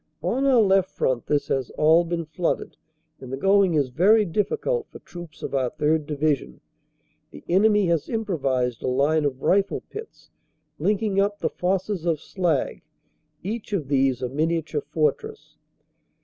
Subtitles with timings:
[0.23, 2.75] On our left front this has all been flooded
[3.19, 6.07] and the going is very difficult for troops of our 3rd.
[6.07, 6.59] Division.
[7.29, 10.31] The enemy has improvised a line of rifle pits,
[10.79, 12.81] linking up the "fosses" of slag,
[13.43, 15.55] each of these a miniature fortress.